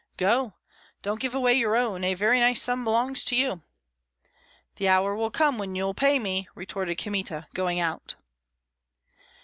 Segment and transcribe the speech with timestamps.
[0.17, 0.55] "Go!
[1.03, 3.61] don't give away your own; a very nice sum belongs to you."
[4.77, 8.15] "The hour will come when you'll pay me," retorted Kmita, going out.